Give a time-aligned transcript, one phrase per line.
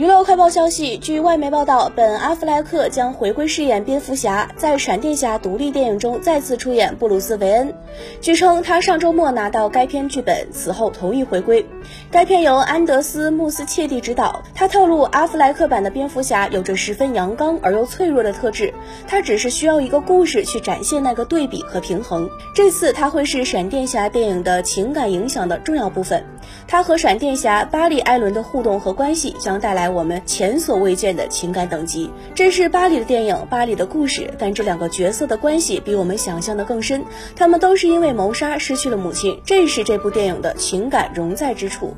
[0.00, 7.74] 娱乐快报消息，据外媒报道，本·阿弗莱克将回归饰演蝙蝠侠，在闪电侠独立电影中再次出演布鲁斯·韦恩。
[8.18, 11.66] 据称，他上周末拿到该片剧本，此后同意回归。
[12.10, 14.42] 该片由安德斯·穆斯切蒂执导。
[14.54, 18.72] 他透露，阿弗莱克版的蝙蝠侠有着十分阳刚而又脆弱的特质，
[19.06, 22.26] 他只是需要一个故事去展现那个对比和平衡。
[22.54, 26.24] 这次他会是闪电侠电影的情感影响的重要部分。
[26.70, 29.90] 他和闪电侠巴里·艾伦的互动和关系将带来。
[29.90, 41.92] 我们前所未见的情感等级，这是巴里的电影《巴里的故事》，但这两个角色的关系比我们想象的更深，他们都是因为谋杀失去了母亲，这是这部电影的情感容在之处。